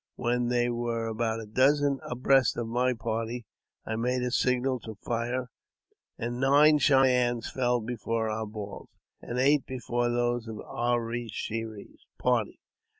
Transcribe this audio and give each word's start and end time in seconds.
Whe^B 0.17 0.49
there 0.49 0.73
were 0.73 1.05
about 1.05 1.41
a 1.41 1.45
dozen 1.45 1.99
abreast 2.01 2.57
of 2.57 2.65
my 2.67 2.95
party, 2.95 3.45
I 3.85 3.95
made 3.97 4.23
a 4.23 4.31
signal" 4.31 4.79
to 4.85 4.95
fire, 4.95 5.51
and 6.17 6.39
nine 6.39 6.79
Cheyennes 6.79 7.51
fell 7.51 7.79
before 7.81 8.27
our 8.27 8.47
balls, 8.47 8.89
and 9.21 9.37
eight 9.37 9.67
before 9.67 10.09
those 10.09 10.47
of 10.47 10.57
A 10.67 10.99
re 10.99 11.29
she 11.31 11.63
res's 11.63 12.07
party. 12.17 12.59